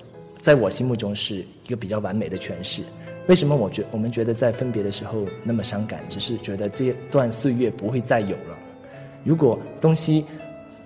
[0.45, 2.83] 在我心目中是一个比较完美的诠释。
[3.29, 6.03] 为什么我觉我们觉得在分别的时候那么伤感？
[6.07, 8.59] 只是觉得这段岁月不会再有了。
[9.25, 10.23] 如果东西，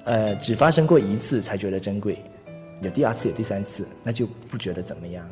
[0.04, 2.16] 呃，只发生过一次才觉得珍贵，
[2.82, 5.28] 有第二次有第三次，那就不觉得怎么样。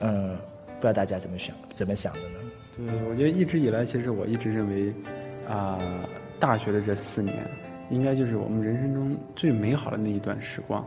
[0.00, 0.36] 嗯，
[0.74, 2.40] 不知道大家怎么想怎么想的呢？
[2.76, 4.92] 对，我觉得一直以来，其实我一直认为，
[5.48, 5.78] 啊，
[6.38, 7.38] 大学的这四年，
[7.88, 10.86] 应该就是我们人生中最美好的那一段时光。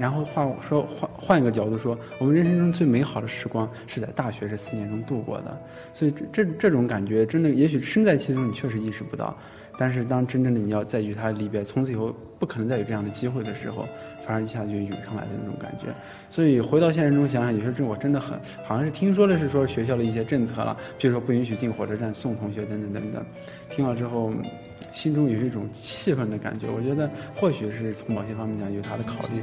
[0.00, 5.60] 然后换说换换一个角度说，我们人生中最美好的时光是在大学这四年中度过的，
[5.92, 9.36] 所以这这种感觉真的，也许身在其中你确实意识不到，
[9.76, 13.86] 但是当真正的你要再与他离别，从此以后不可能再有这样的机会的时候，
[14.24, 15.88] 反而一下就涌上来的那种感觉。
[16.30, 23.22] 所以回到现实中想想，有些这我真的很好像是听说的是说学校的一些政策了，比如说不允许进火车站送同学等等等等，
[23.68, 24.32] 听了之后。
[24.90, 29.40] 心中有一种气愤的感觉，我觉得或许是从某些方面讲有他的考虑。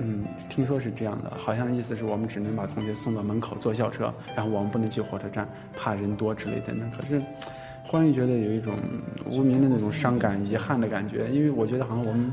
[0.00, 6.90] 嗯，听说是这样的，好像意思是我们只能把同学送到门口坐校车，然后我们不能去火车站，怕人多之类等等。
[6.90, 7.20] 可是，
[7.84, 8.74] 忽然觉得有一种
[9.26, 12.32] 无名的那种伤感、遗憾的感觉，因为我觉得好像我们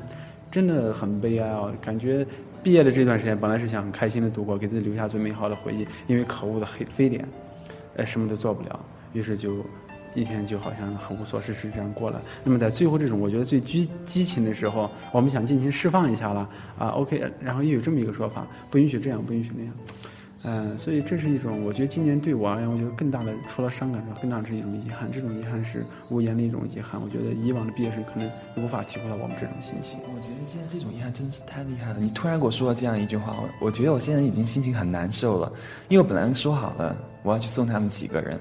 [0.51, 2.25] 真的很悲哀啊，感觉
[2.61, 7.27] 毕业的这段时间本来是想开心的度过，给自己留下最美好的回忆，因为可恶的黑非典，
[7.95, 8.79] 呃，什么都做不了，
[9.13, 9.65] 于是就。
[10.15, 12.21] 一天就好像很无所事事这样过了。
[12.43, 16.87] 那么在最后这种我觉得最激激情的时候，我们想尽情释放一下了啊。
[16.89, 19.73] OK，然后又有这么一个说法，不允许这样，不允许那样。
[20.47, 25.11] 嗯，所以这是一种，我觉得今年对我而言，我觉得更大的，除了伤感之外，更大的是一种遗憾。
[25.11, 27.01] 这种遗憾是无言的一种遗憾。
[27.01, 29.97] 我觉得以往的毕业生可能无法体会到我们这种心情。
[30.15, 31.99] 我觉得今天这种遗憾真的是太厉害了。
[31.99, 35.51] 你突然给我说了这样一句话，我我觉得我现在已经心情很难受了，
[35.87, 38.39] 因为我本来说好了我要去送他们几个人，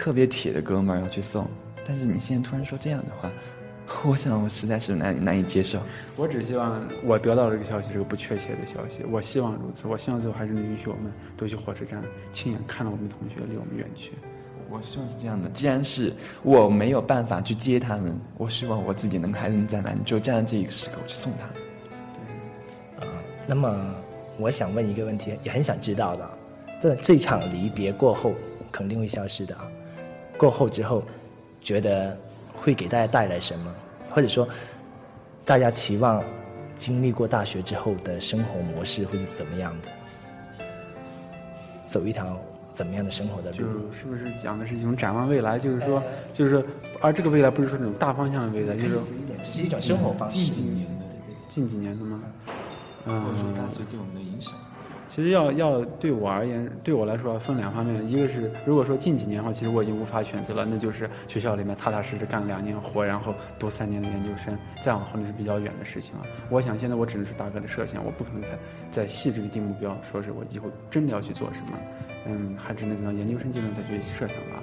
[0.00, 1.46] 特别铁的哥们儿要去送，
[1.86, 3.30] 但是你现在突然说这样的话。
[4.02, 5.78] 我想，我实在是难难以接受。
[6.16, 9.04] 我只希望我得到这个消息是个不确切的消息。
[9.10, 9.86] 我希望如此。
[9.86, 14.12] 我希望最后还是能允许我们都去火车站，亲眼看到我们的同学离我们远去。
[14.70, 15.50] 我希望是这样的。
[15.50, 21.54] 既然是我没有办法去接他们，我希望我自己能还能在兰州站在这一个时刻我去送他们。
[23.00, 23.12] 对，啊，
[23.46, 23.84] 那么
[24.38, 26.30] 我想问一个问题，也很想知道的。
[26.80, 28.32] 这这场离别过后
[28.70, 29.66] 肯定会消失的啊。
[30.40, 31.02] 过后之后，
[31.60, 32.16] 觉得。
[32.62, 33.74] 会给大家带来什么？
[34.10, 34.46] 或者说，
[35.46, 36.22] 大家期望
[36.76, 39.88] 经历过大学之后的生活模式会是怎么样的？
[41.86, 42.36] 走一条
[42.70, 43.56] 怎么样的生活的路？
[43.56, 45.58] 就是不是讲的是一种展望未来？
[45.58, 46.02] 就是说，
[46.34, 46.62] 就是说，
[47.00, 48.98] 而这个未来不是说那种大方向的未来，就是
[49.42, 50.36] 是一种生活方式。
[50.36, 51.04] 近几年的，
[51.48, 52.20] 近几年的吗？
[53.06, 54.52] 嗯，大学对我们的影响。
[55.10, 66.24] 其实要要对我而言，对我来说分两方面，一个是如果说近几年的话，其实我已经无法选择了，那就是学校里面踏踏实实干两年活，然后读三年的研究生，再往后那是比较远的事情了。
[66.48, 68.48] 我想现在我只能是大概的设想，我不可能再
[68.88, 71.78] 再细致的定目标，说是我以后真的要去做什么，
[72.26, 74.62] 嗯，还只能等到研究生阶段再去设想吧。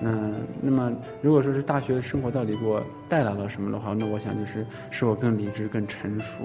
[0.00, 6.38] 嗯，那么如果说是大学生活到底给我带来了什么的话，那我想就是使我更理智、更成熟。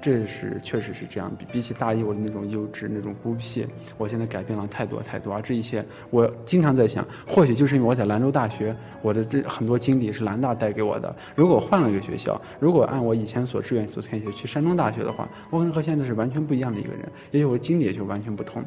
[0.00, 5.34] 这是确实是这样，比比起大一我的那种幼稚、那种孤僻，我现在改变了太多太多。
[5.34, 11.14] 而这一切，我经常在想，或许就是因为我在兰州大学，我的这很多经历是兰大带给我的。
[11.34, 17.00] 如果换了一个学校，如果按我以前所志愿所填写去山东大学的话，我可能和现在是完全不一样的一个人，
[17.32, 18.62] 也许我的经历也就完全不同。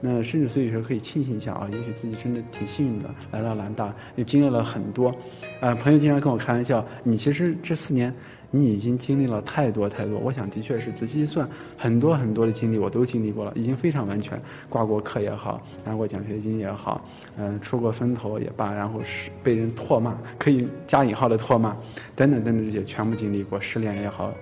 [0.00, 5.12] 那甚至所以说可以庆幸一下啊，也许自己真的挺幸运的，来到兰大也经历了很多。
[5.60, 8.14] 啊，朋友经常跟我开玩笑，你其实这四年。
[8.56, 14.40] 你已经经历了太多太多，我想的确是仔细一算，很多很多的经历我都经历过了，已经非常完全。
[14.68, 17.04] 挂过课也好，拿过奖学金也好，
[17.36, 21.76] 嗯，出过风头也罢，然后是被人唾骂，可以加引号的唾骂，
[22.14, 24.32] 等等等等这些全部经历过，失恋也好，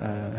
[0.00, 0.30] 呃，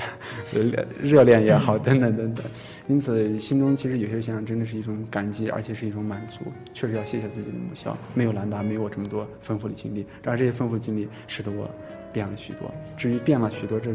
[1.01, 2.45] 热恋也好， 等等等等。
[2.87, 6.39] 因此，心中其实有些想想，真的是一种感激，而且是一种满足。
[6.73, 11.69] 确实要谢谢自己的母校，没有兰达，没有我这么多丰富的经历，而这些丰富经历使得我。
[12.15, 13.93] 变了许多，至于变了许多，这，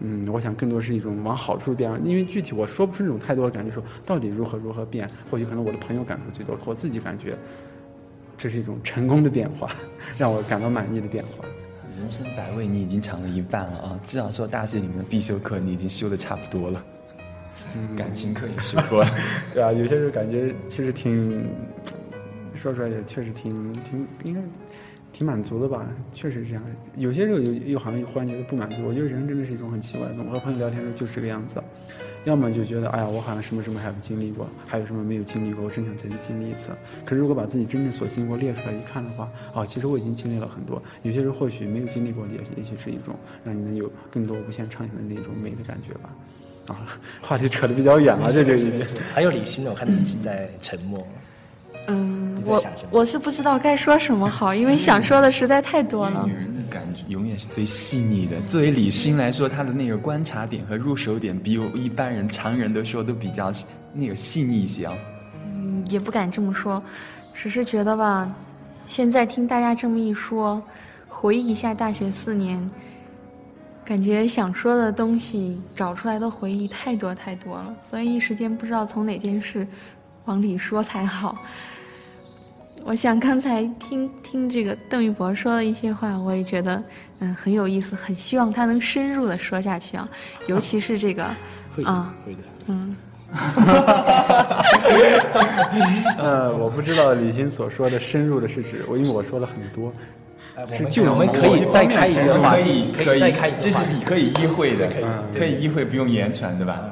[0.00, 7.36] 嗯，我想更多是一种往好处变了，因为具体我说不出那种太多的感觉，说到底如何如何变，或许可能我的朋友感受最多，我自己感觉，
[8.36, 9.70] 这是一种成功的变化，
[10.18, 11.44] 让我感到满意的变化。
[11.96, 14.00] 人生百味，你已经尝了一半了啊！
[14.04, 16.84] 至少说大学里面的必修课你已经修的差不多了，
[17.96, 19.10] 感情课也修过了，
[19.54, 21.46] 对啊，有些时候感觉其实挺，
[22.54, 24.40] 说出来也确实挺挺应该。
[25.12, 26.62] 挺满足的吧，确实是这样。
[26.96, 28.76] 有些时候又又好像忽然觉得不满足。
[28.86, 30.30] 我觉得人真的是一种很奇怪的动物。
[30.30, 31.62] 和朋友聊天的时候就是这个样子，
[32.24, 36.70] 要么就觉得哎呀，我好像什么什么还没经历过，还有什么没有经历过，我真想再去经历一次。
[37.04, 40.80] 可是如果把自己真正所经历过列出来一看的话，哦，其实我已经经历了很多。
[41.02, 46.10] 有些时候或许没有经历过，也也许是一种让你能有更多无限畅想的那种美的感觉吧。
[46.68, 46.86] 啊，
[47.20, 48.80] 话题扯得比较远了，这就已经
[49.12, 51.04] 还有李欣呢，我看你一直在沉默。
[52.44, 52.52] 嗯，
[52.90, 56.24] 我我是不知道该说什么好，因为想说的实在太多了。
[56.26, 58.40] 女人的感觉永远是最细腻的。
[58.48, 63.52] 作为李欣来说，她的那个观察点和入手点，比我一般人常人都说都比较
[63.92, 64.94] 那个细腻一些啊。
[65.44, 66.82] 嗯，也不敢这么说，
[67.34, 68.32] 只是觉得吧，
[68.86, 70.62] 现在听大家这么一说，
[71.08, 72.70] 回忆一下大学四年，
[73.84, 79.66] 感觉想说的东西找出来的回忆太多太多了，所以一时间不知道从哪件事
[80.26, 81.36] 往里说才好。
[82.84, 86.82] 我想刚才听听这个邓玉博说的一些话，我也觉得
[87.20, 90.08] 嗯很有意思，很希望他能深入的说下去啊，
[90.46, 91.24] 尤其是这个
[91.84, 92.96] 啊，会的，嗯，
[96.18, 99.92] 呃，我不知道李欣所说的深入的是指我，因为我说了很多，
[100.76, 104.88] 是就我们可以再开一个话题，可以再开，这是你可以意会的，
[105.32, 106.82] 可以意会，不用言传，对吧？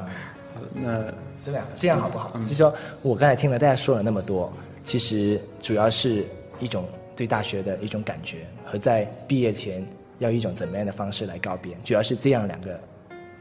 [0.75, 1.03] 那
[1.43, 2.31] 这样这样好不好？
[2.45, 2.73] 就说
[3.03, 4.53] 我刚才听了大家说了那么多。
[4.89, 6.25] 其实主要是
[6.61, 9.87] 一种对大学的一种感觉，和在毕业前
[10.19, 12.81] 要一种怎么样的方式来告别，主要是这样两个，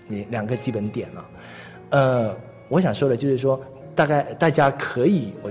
[0.07, 1.29] 你两个基本点了。
[1.91, 3.63] 呃，我想说的就是说，
[3.95, 5.49] 大概大家可以，我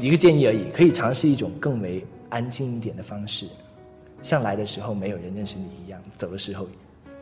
[0.00, 3.48] 一个建议而已，可以尝试一种更为安静一点的方式，
[4.22, 6.68] 像来的时候没有人认识你一样，走的时候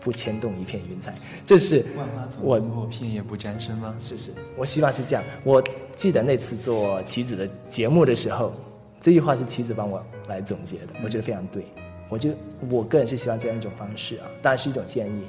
[0.04, 1.12] 不牵动一片云彩。
[1.44, 3.96] 这是万花丛我片叶不沾身吗？
[3.98, 5.24] 是是，我希望是这样。
[5.42, 5.60] 我
[5.96, 8.52] 记得那次做棋子的节目的时候，
[9.00, 11.64] 这句话是棋子帮我来总结的，我觉得非常对。
[12.10, 12.30] 我就
[12.70, 15.22] 我个人是希望这样一种方式啊，当然是一种建议。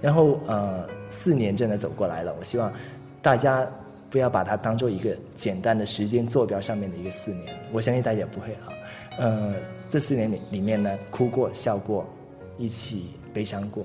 [0.00, 2.72] 然后呃，四年真的走过来了，我希望
[3.20, 3.66] 大家
[4.08, 8.70] 不要把它当做一个简单的时间坐标上面的一个四年，我相信大家也不会啊。
[9.18, 9.54] 呃，
[9.88, 12.08] 这四年里里面呢，哭过、笑过，
[12.56, 13.84] 一起悲伤过，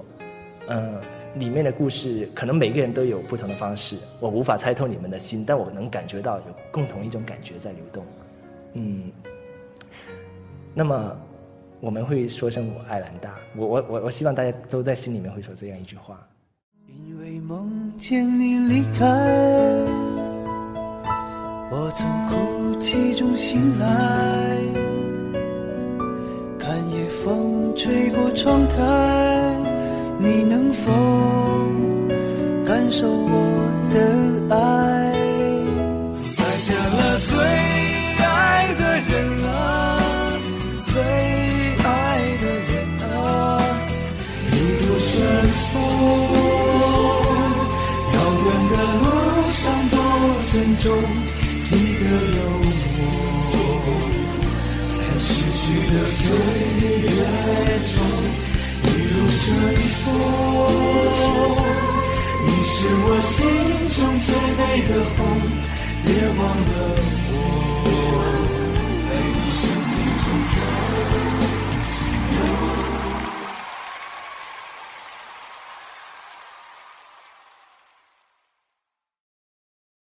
[0.67, 1.01] 呃，
[1.35, 8.05] 里面的故事可能每个人都有不同的方式，我无法猜透你们的心，但我能感觉到有共同一种感觉在流动。
[8.73, 9.11] 嗯，
[10.73, 11.15] 那么
[11.79, 16.19] 我们会说声我爱兰大，我我我我希望大家都在心里面会说这样一句话。
[16.85, 19.05] 因为梦见你离开，
[21.71, 24.57] 我从哭泣中醒来，
[26.59, 29.36] 看夜风吹过窗台，
[30.19, 30.91] 你能否
[32.65, 33.99] 感受我的
[34.55, 34.57] 爱？
[36.35, 37.37] 再见了，最
[38.25, 38.25] 爱
[38.79, 39.13] 的人
[39.45, 39.49] 啊，
[40.91, 40.93] 最
[41.83, 41.85] 爱
[42.41, 42.73] 的人
[43.13, 43.15] 啊，
[44.51, 44.53] 一
[44.85, 45.07] 路顺
[45.47, 45.73] 风。
[48.13, 49.05] 遥远的路
[49.51, 49.95] 上多
[50.47, 50.85] 沉重，
[51.61, 51.65] 记
[51.99, 52.05] 得
[52.35, 52.39] 有
[53.49, 53.55] 我。
[54.97, 55.63] 在逝去
[55.93, 56.17] 的岁
[57.03, 57.07] 月
[57.83, 57.95] 中，
[59.47, 59.55] 春
[60.03, 60.05] 风。
[62.45, 63.33] 你是我心
[63.95, 64.27] 中最
[64.57, 65.17] 美的红，
[66.03, 66.71] 别忘了
[67.79, 68.19] 我，
[69.07, 70.55] 在你生命中走。